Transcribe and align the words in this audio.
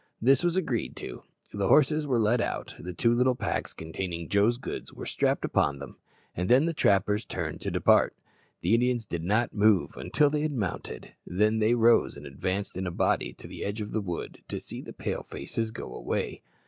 This 0.19 0.43
was 0.43 0.55
agreed 0.57 0.95
to. 0.95 1.21
The 1.53 1.67
horses 1.67 2.07
were 2.07 2.17
led 2.17 2.41
out, 2.41 2.73
the 2.79 2.91
two 2.91 3.11
little 3.11 3.35
packs 3.35 3.71
containing 3.71 4.29
Joe's 4.29 4.57
goods 4.57 4.91
were 4.91 5.05
strapped 5.05 5.45
upon 5.45 5.77
them, 5.77 5.95
and 6.35 6.49
then 6.49 6.65
the 6.65 6.73
trappers 6.73 7.23
turned 7.23 7.61
to 7.61 7.69
depart. 7.69 8.15
The 8.61 8.73
Indians 8.73 9.05
did 9.05 9.23
not 9.23 9.53
move 9.53 9.95
until 9.95 10.31
they 10.31 10.41
had 10.41 10.53
mounted; 10.53 11.13
then 11.23 11.59
they 11.59 11.75
rose 11.75 12.17
and 12.17 12.25
advanced 12.25 12.77
in 12.77 12.87
a 12.87 12.91
body 12.91 13.31
to 13.33 13.47
the 13.47 13.63
edge 13.63 13.79
of 13.79 13.91
the 13.91 14.01
wood, 14.01 14.41
to 14.47 14.59
see 14.59 14.81
the 14.81 14.91
Pale 14.91 15.27
faces 15.29 15.69
go 15.69 15.93
away. 15.93 16.41